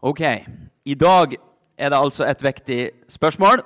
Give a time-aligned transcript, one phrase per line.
[0.00, 0.20] Ok,
[0.84, 1.34] i dag
[1.76, 2.78] er det altså et viktig
[3.12, 3.60] spørsmål.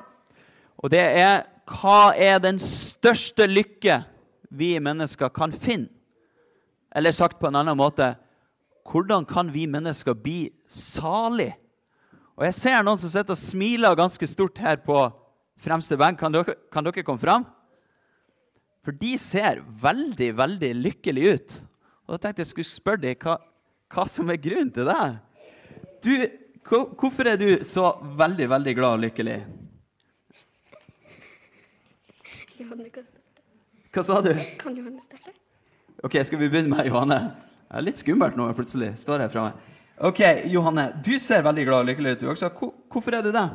[0.83, 4.01] Og det er hva er den største lykke
[4.51, 5.93] vi mennesker kan finne?
[6.95, 8.17] Eller sagt på en annen måte
[8.91, 11.53] hvordan kan vi mennesker bli salig?
[12.35, 15.07] Og Jeg ser noen som sitter og smiler ganske stort her på
[15.63, 16.19] fremste benk.
[16.19, 17.47] Kan dere, kan dere komme fram?
[18.85, 21.57] For de ser veldig, veldig lykkelige ut.
[22.05, 23.39] Og Da tenkte jeg skulle spørre dem hva,
[23.95, 25.07] hva som er grunnen til det.
[26.05, 26.27] Du,
[27.01, 27.87] hvorfor er du så
[28.19, 29.39] veldig, veldig glad og lykkelig?
[33.95, 34.35] Hva sa du?
[34.61, 35.33] Kan Johanne starte?
[36.05, 37.19] Ok, Skal vi begynne med Johanne?
[37.65, 39.53] Det er litt skummelt nå, plutselig står her meg.
[40.05, 40.21] Ok,
[40.53, 42.49] Johanne, du ser veldig glad og lykkelig ut, du også.
[42.93, 43.49] Hvorfor er du det?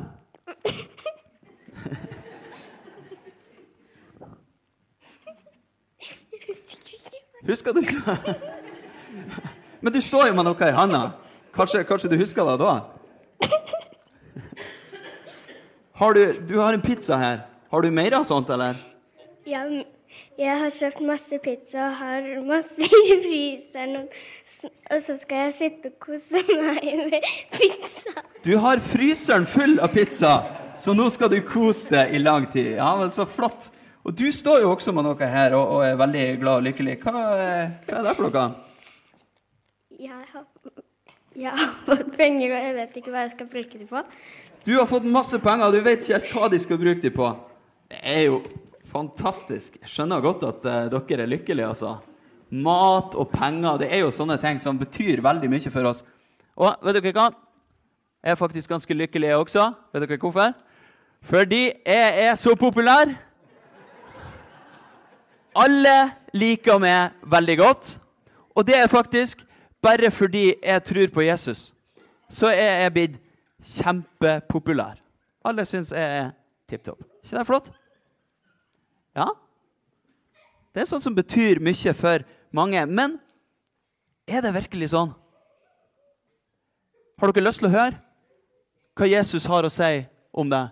[7.46, 8.00] Husker du ikke?
[9.82, 11.29] Men du står jo med noe i handa.
[11.54, 12.74] Kanskje, kanskje du husker det da?
[16.00, 17.40] Har du, du har en pizza her.
[17.70, 18.78] Har du mer av sånt, eller?
[19.44, 19.64] Ja,
[20.40, 24.06] jeg har kjøpt masse pizza og har masse i fryseren.
[24.06, 28.24] Og, så skal jeg sitte og kose meg med pizza.
[28.46, 30.32] Du har fryseren full av pizza,
[30.80, 32.72] så nå skal du kose deg i lang tid.
[32.78, 33.68] Ja, men Så flott.
[34.00, 36.96] Og du står jo også med noe her og, og er veldig glad og lykkelig.
[37.02, 37.12] Hva,
[37.84, 38.46] hva er det for noe?
[40.00, 40.46] Jeg har,
[41.38, 44.02] jeg har fått penger, og jeg vet ikke hva jeg skal bruke dem på.
[44.66, 47.14] Du har fått masse penger, og du vet ikke helt hva de skal bruke dem
[47.14, 47.28] på.
[47.90, 48.40] Det er jo
[48.90, 49.78] fantastisk.
[49.80, 51.96] Jeg skjønner godt at uh, dere er lykkelige, altså.
[52.50, 56.02] Mat og penger, det er jo sånne ting som betyr veldig mye for oss.
[56.58, 57.28] Og vet dere hva?
[58.20, 59.70] Jeg er faktisk ganske lykkelig jeg også.
[59.94, 60.56] Vet dere hvorfor?
[61.30, 63.14] Fordi jeg er så populær.
[65.56, 65.96] Alle
[66.34, 67.94] liker meg veldig godt.
[68.56, 69.46] Og det er faktisk
[69.82, 71.70] bare fordi jeg tror på Jesus.
[72.30, 73.20] Så er jeg blitt
[73.64, 75.00] kjempepopulær.
[75.44, 76.32] Alle syns jeg er
[76.68, 77.04] tipp topp.
[77.24, 77.70] ikke det flott?
[79.16, 79.28] Ja.
[80.74, 82.84] Det er sånt som betyr mye for mange.
[82.86, 83.18] Men
[84.28, 85.14] er det virkelig sånn?
[87.20, 87.98] Har dere lyst til å høre
[88.96, 90.68] hva Jesus har å si om det?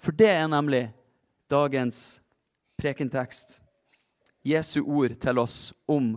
[0.00, 0.88] For det er nemlig
[1.52, 2.20] dagens
[2.80, 3.58] prekentekst.
[4.42, 6.14] Jesu ord til oss om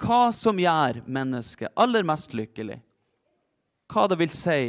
[0.00, 2.78] hva som gjør mennesket aller mest lykkelig.
[3.92, 4.60] Hva det vil si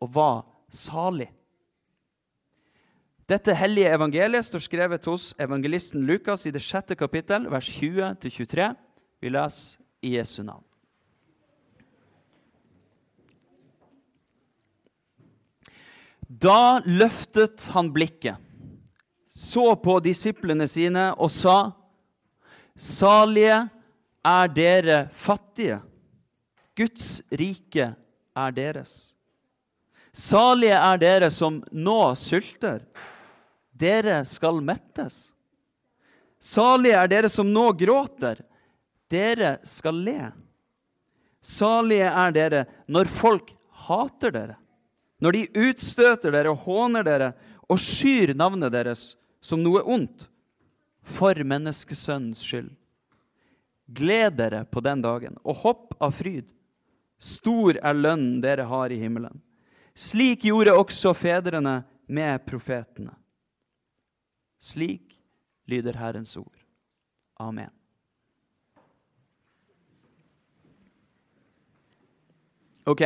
[0.00, 1.28] å være salig.
[3.30, 8.72] Dette hellige evangeliet står skrevet hos evangelisten Lukas i det sjette kapittel, vers 20-23.
[9.22, 10.64] Vi leser i Jesu navn.
[16.30, 18.38] Da løftet han blikket,
[19.30, 21.72] så på disiplene sine og sa:"
[22.80, 23.68] Salige
[24.26, 25.80] er dere fattige.
[26.76, 27.92] Guds rike
[28.36, 29.14] er deres.
[30.12, 32.82] Salige er dere som nå sulter.
[33.70, 35.30] Dere skal mettes.
[36.40, 38.40] Salige er dere som nå gråter.
[39.10, 40.32] Dere skal le.
[41.40, 43.54] Salige er dere når folk
[43.86, 44.56] hater dere,
[45.20, 47.30] når de utstøter dere og håner dere
[47.70, 50.26] og skyr navnet deres som noe ondt,
[51.00, 52.68] for menneskesønnens skyld.
[53.90, 56.46] Gled dere på den dagen og hopp av fryd.
[57.20, 59.40] Stor er lønnen dere har i himmelen.
[59.98, 63.12] Slik gjorde også fedrene med profetene.
[64.60, 65.18] Slik
[65.68, 66.54] lyder Herrens ord.
[67.40, 67.70] Amen.
[72.84, 73.02] Ok.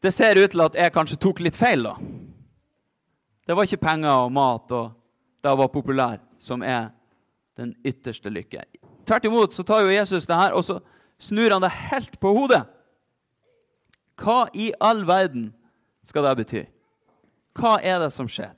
[0.00, 1.94] Det ser ut til at jeg kanskje tok litt feil, da.
[3.44, 4.92] Det var ikke penger og mat og
[5.44, 6.88] det være populær som er
[7.56, 8.64] den ytterste lykke.
[9.06, 10.80] Tvert imot så tar jo Jesus det her og så
[11.22, 12.64] snur han det helt på hodet.
[14.20, 15.50] Hva i all verden
[16.06, 16.64] skal det bety?
[17.54, 18.54] Hva er det som skjer?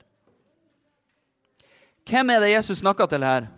[2.07, 3.49] Hvem er det Jesus snakker til her?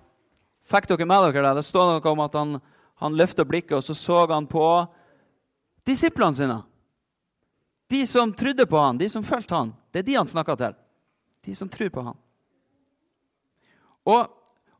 [0.70, 1.60] Fikk dere med dere det?
[1.60, 2.58] Det står noe om at han,
[3.02, 4.66] han løfta blikket, og så så han på
[5.88, 6.58] disiplene sine.
[7.90, 9.72] De som trodde på han, de som fulgte han.
[9.92, 10.76] Det er de han snakker til.
[11.46, 12.18] De som tror på han.
[14.06, 14.28] Og,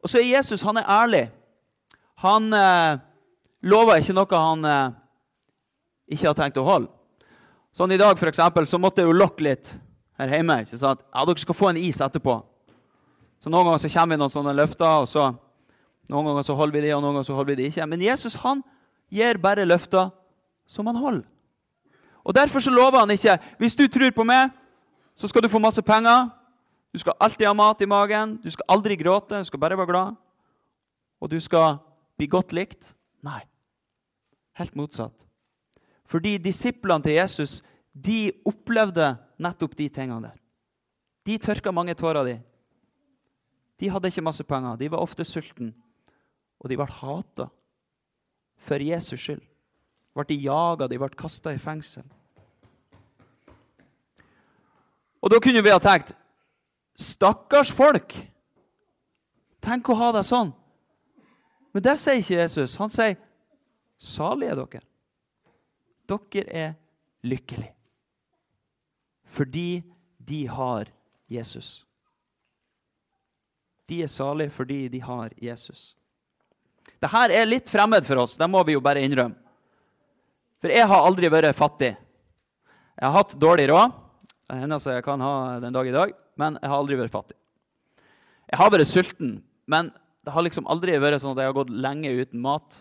[0.04, 1.26] og så er Jesus han er ærlig.
[2.24, 3.00] Han eh,
[3.62, 4.96] lover ikke noe han eh,
[6.16, 6.92] ikke har tenkt å holde.
[7.76, 9.74] Sånn I dag for eksempel, så måtte jeg jo lokke litt
[10.20, 10.62] her hjemme.
[10.64, 11.04] ikke sant?
[11.14, 12.40] Ja, Dere skal få en is etterpå.
[13.40, 15.30] Så Noen ganger så kommer vi noen sånne løfter, og så
[16.10, 17.86] noen ganger så holder vi de, og noen ganger så holder vi de ikke.
[17.88, 18.64] Men Jesus han
[19.14, 20.10] gir bare løfter
[20.68, 21.28] som han holder.
[22.26, 24.50] Og Derfor så lover han ikke hvis du tror på meg,
[25.16, 26.30] så skal du få masse penger.
[26.94, 28.38] Du skal alltid ha mat i magen.
[28.44, 29.38] Du skal aldri gråte.
[29.38, 30.20] Du skal bare være glad.
[31.22, 31.78] Og du skal
[32.18, 32.96] bli godt likt.
[33.26, 33.42] Nei.
[34.58, 35.14] Helt motsatt.
[36.10, 37.60] Fordi disiplene til Jesus
[37.94, 40.38] de opplevde nettopp de tingene der.
[41.26, 42.38] De tørka mange tårer, de.
[43.80, 44.76] De hadde ikke masse penger.
[44.80, 45.74] De var ofte sultne.
[46.60, 47.48] Og de ble hata
[48.60, 49.44] for Jesus skyld.
[50.10, 52.04] De ble jaga, de ble kasta i fengsel.
[55.20, 56.14] Og da kunne vi ha tenkt
[57.00, 58.16] Stakkars folk!
[59.64, 60.52] Tenk å ha det sånn.
[61.76, 62.78] Men det sier ikke Jesus.
[62.80, 63.18] Han sier,
[64.00, 64.86] 'Salige er dere'.
[66.10, 66.74] Dere er
[67.24, 67.74] lykkelige.
[69.30, 69.84] Fordi
[70.18, 70.90] de har
[71.30, 71.86] Jesus.
[73.88, 75.96] De er salige fordi de har Jesus.
[77.00, 79.38] Dette er litt fremmed for oss, det må vi jo bare innrømme.
[80.60, 81.94] For jeg har aldri vært fattig.
[83.00, 83.94] Jeg har hatt dårlig råd.
[84.50, 87.36] Det hender jeg kan ha den dag i dag, men jeg har aldri vært fattig.
[88.50, 89.36] Jeg har vært sulten,
[89.70, 89.92] men
[90.26, 92.80] det har liksom aldri vært sånn at jeg har gått lenge uten mat.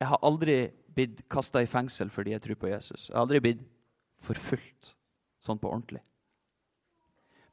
[0.00, 0.56] Jeg har aldri
[0.94, 3.10] blitt kasta i fengsel fordi jeg tror på Jesus.
[3.10, 3.66] Jeg har aldri blitt
[4.24, 4.94] forfulgt
[5.42, 6.00] sånn på ordentlig.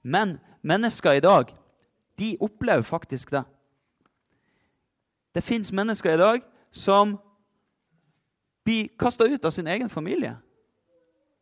[0.02, 1.52] Men mennesker i dag,
[2.16, 3.44] de opplever faktisk det.
[5.36, 7.18] Det fins mennesker i dag som
[8.64, 10.38] blir kasta ut av sin egen familie.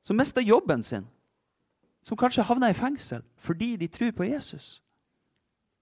[0.01, 1.06] Som mister jobben sin.
[2.06, 4.80] Som kanskje havner i fengsel fordi de tror på Jesus.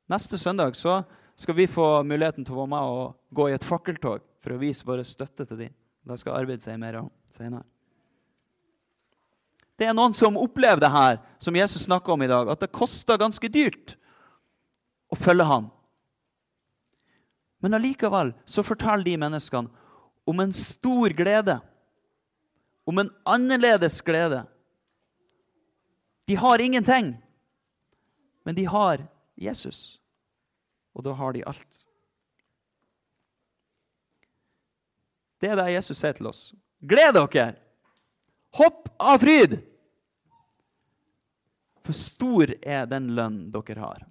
[0.09, 1.01] Neste søndag så
[1.37, 4.61] skal vi få muligheten til å være med og gå i et fakkeltog for å
[4.61, 5.73] vise vår støtte til dem.
[6.07, 7.65] Det skal Arvid si mer om senere.
[9.77, 12.73] Det er noen som opplever det her som Jesus snakker om i dag, at det
[12.73, 13.93] koster ganske dyrt
[15.13, 15.67] å følge ham.
[17.61, 19.69] Men allikevel så forteller de menneskene
[20.27, 21.59] om en stor glede,
[22.87, 24.41] om en annerledes glede.
[26.27, 27.13] De har ingenting,
[28.43, 29.99] men de har Jesus.
[30.91, 31.85] Og da har de alt.
[35.39, 36.41] Det er det Jesus sier til oss.
[36.83, 37.53] Gled dere!
[38.59, 39.55] Hopp av fryd!
[41.87, 44.03] For stor er den lønn dere har.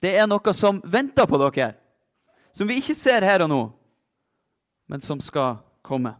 [0.00, 1.74] Det er noe som venter på dere,
[2.56, 3.62] som vi ikke ser her og nå,
[4.88, 6.14] men som skal komme.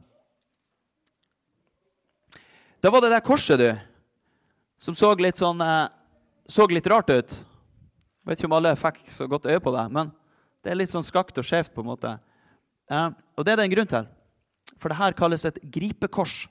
[2.85, 3.71] Da var det der korset, du,
[4.79, 5.89] som så litt sånn eh,
[6.49, 7.35] så litt rart ut.
[7.35, 10.13] Jeg vet ikke om alle fikk så godt øye på det, men
[10.65, 11.75] det er litt sånn skakt og skjevt.
[11.75, 12.19] på en måte.
[12.91, 14.09] Eh, og det er det en grunn til.
[14.79, 16.47] For det her kalles et gripekors.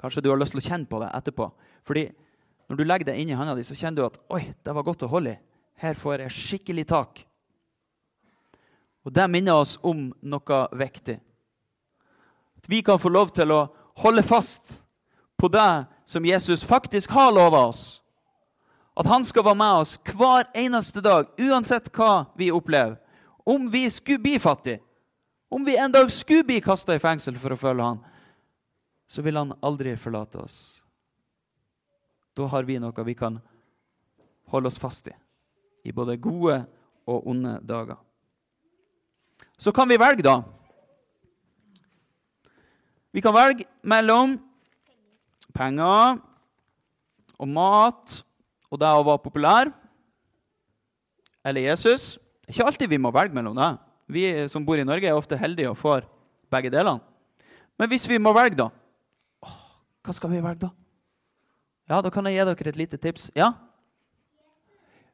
[0.00, 1.50] Kanskje du har lyst til å kjenne på det etterpå.
[1.84, 2.08] Fordi
[2.68, 4.86] når du legger det inn i hånda di, så kjenner du at oi, det var
[4.86, 5.40] godt å holde i.
[5.80, 7.24] Her får jeg skikkelig tak.
[9.04, 11.18] Og det minner oss om noe viktig.
[12.56, 13.66] At vi kan få lov til å
[14.00, 14.83] holde fast
[15.44, 18.02] på det som Jesus faktisk har lova oss.
[18.96, 22.94] At han skal være med oss hver eneste dag, uansett hva vi opplever.
[23.44, 24.80] Om vi skulle bli fattige,
[25.52, 28.00] om vi en dag skulle bli kasta i fengsel for å følge han,
[29.04, 30.56] så vil han aldri forlate oss.
[32.32, 33.36] Da har vi noe vi kan
[34.48, 35.14] holde oss fast i,
[35.84, 36.62] i både gode
[37.04, 38.00] og onde dager.
[39.60, 40.40] Så kan vi velge, da.
[43.12, 44.38] Vi kan velge mellom
[45.54, 46.20] penger
[47.38, 48.20] og mat
[48.70, 49.70] og det å være populær
[51.44, 52.14] eller Jesus.
[52.44, 53.72] Det er ikke alltid vi må velge mellom det.
[54.10, 56.08] Vi som bor i Norge, er ofte heldige og får
[56.52, 57.00] begge delene.
[57.80, 58.68] Men hvis vi må velge, da
[59.44, 59.60] åh,
[60.04, 60.70] Hva skal vi velge, da?
[61.88, 63.30] Ja, Da kan jeg gi dere et lite tips.
[63.36, 63.52] Ja?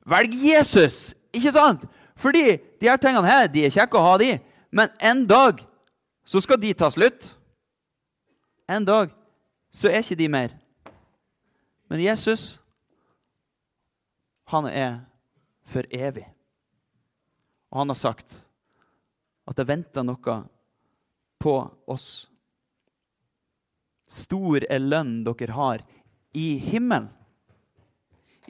[0.06, 1.14] Velg Jesus!
[1.34, 1.86] Ikke sant?
[2.16, 4.38] Fordi de her tingene her, de er kjekke å ha, de.
[4.70, 5.62] Men en dag
[6.26, 7.32] så skal de ta slutt.
[8.70, 9.10] En dag
[9.70, 10.54] så er ikke de mer.
[11.90, 12.58] Men Jesus,
[14.50, 15.00] han er
[15.66, 16.26] for evig.
[17.70, 18.34] Og han har sagt
[19.46, 20.36] at det venter noe
[21.40, 21.54] på
[21.90, 22.08] oss.
[24.10, 25.84] Stor er lønn dere har
[26.34, 27.08] i himmelen.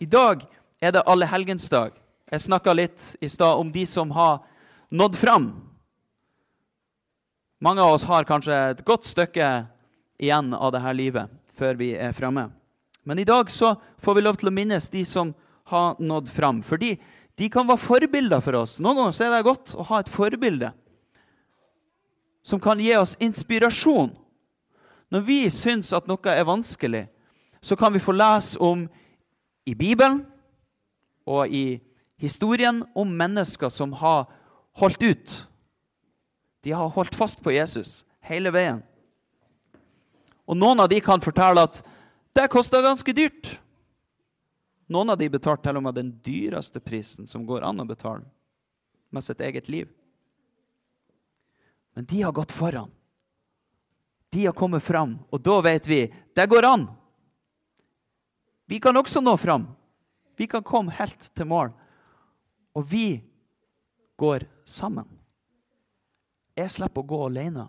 [0.01, 0.47] I dag
[0.81, 1.93] er det allehelgensdag.
[2.31, 4.41] Jeg snakka litt i stad om de som har
[4.89, 5.51] nådd fram.
[7.61, 9.49] Mange av oss har kanskje et godt stykke
[10.21, 12.49] igjen av dette livet før vi er framme.
[13.05, 15.33] Men i dag så får vi lov til å minnes de som
[15.73, 16.61] har nådd fram.
[16.63, 16.95] Fordi
[17.41, 18.79] de kan være forbilder for oss.
[18.83, 20.73] Noen ganger er det godt å ha et forbilde
[22.45, 24.13] som kan gi oss inspirasjon.
[25.11, 27.07] Når vi syns at noe er vanskelig,
[27.61, 28.87] så kan vi få lese om
[29.69, 30.23] i Bibelen
[31.29, 31.81] og i
[32.21, 34.29] historien om mennesker som har
[34.81, 35.35] holdt ut.
[36.65, 38.81] De har holdt fast på Jesus hele veien.
[40.51, 41.79] Og noen av de kan fortelle at
[42.35, 43.53] det kosta ganske dyrt.
[44.91, 48.27] Noen av de betalte til og med den dyreste prisen som går an å betale,
[49.15, 49.87] med sitt eget liv.
[51.95, 52.91] Men de har gått foran.
[54.31, 56.01] De har kommet fram, og da vet vi
[56.35, 56.89] det går an.
[58.71, 59.69] Vi kan også nå fram.
[60.39, 61.73] Vi kan komme helt til mål.
[62.79, 63.21] Og vi
[64.19, 65.07] går sammen.
[66.55, 67.67] Jeg slipper å gå alene.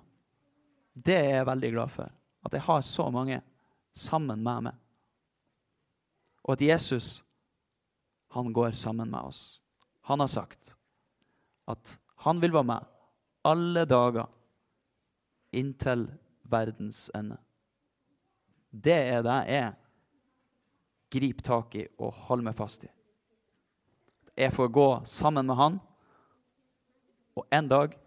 [0.94, 2.21] Det er jeg veldig glad for.
[2.46, 3.42] At jeg har så mange
[3.94, 4.78] sammen med meg.
[6.44, 7.24] Og at Jesus,
[8.34, 9.62] han går sammen med oss.
[10.10, 10.76] Han har sagt
[11.70, 12.88] at han vil være med
[13.46, 14.30] alle dager
[15.52, 16.08] inntil
[16.52, 17.38] verdens ende.
[18.72, 19.74] Det er det jeg
[21.12, 22.92] griper tak i og holder meg fast i.
[24.38, 25.80] Jeg får gå sammen med han,
[27.36, 27.98] og en dag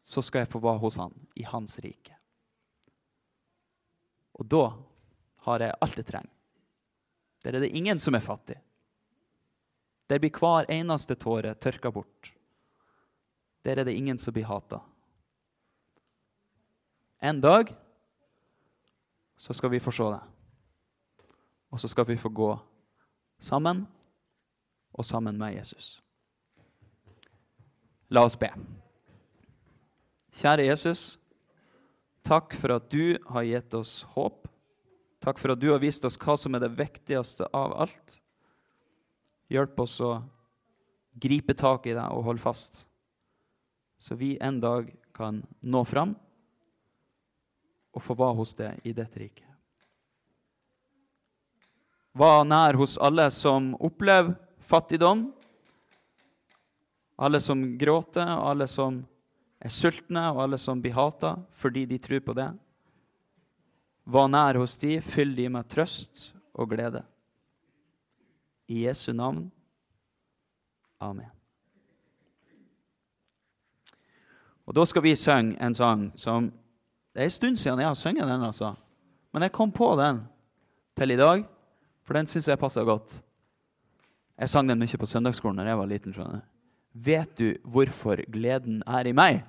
[0.00, 2.17] så skal jeg få være hos han i hans rike.
[4.38, 4.64] Og da
[5.46, 6.32] har jeg alt jeg trenger.
[7.44, 8.58] Der er det ingen som er fattig.
[10.08, 12.32] Der blir hver eneste tåre tørka bort.
[13.64, 14.80] Der er det ingen som blir hata.
[17.20, 17.74] En dag
[19.36, 20.20] så skal vi få se det.
[21.70, 22.58] Og så skal vi få gå
[23.38, 23.86] sammen
[24.92, 26.02] og sammen med Jesus.
[28.08, 28.48] La oss be.
[30.32, 31.17] Kjære Jesus,
[32.28, 34.46] takk for at du har gitt oss håp.
[35.24, 38.18] Takk for at du har vist oss hva som er det viktigste av alt.
[39.48, 40.18] Hjelp oss å
[41.18, 42.84] gripe tak i deg og holde fast,
[43.98, 46.12] så vi en dag kan nå fram
[47.96, 49.46] og få være hos deg i dette riket.
[52.18, 54.36] Var nær hos alle som opplever
[54.68, 55.28] fattigdom,
[57.18, 59.00] alle som gråter, alle som
[59.60, 62.48] er sultne, og alle som blir hata fordi de tror på det.
[64.08, 67.02] Var nær hos de, fyll de med trøst og glede.
[68.68, 69.50] I Jesu navn.
[71.00, 71.30] Amen.
[74.68, 76.52] Og Da skal vi synge en sang som
[77.14, 78.42] Det er en stund siden jeg har sunget den.
[78.42, 78.74] altså.
[79.32, 80.20] Men jeg kom på den
[80.96, 81.44] til i dag,
[82.04, 83.22] for den syns jeg passer godt.
[84.38, 86.12] Jeg sang den mye på søndagsskolen da jeg var liten.
[86.12, 86.40] skjønner
[87.04, 89.44] Vet du hvorfor gleden er i meg?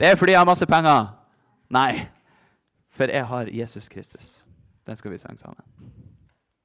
[0.00, 1.10] Det er fordi jeg har masse penger.
[1.70, 2.06] Nei,
[2.94, 4.44] for jeg har Jesus Kristus.
[4.86, 5.60] Den skal vi synge sammen.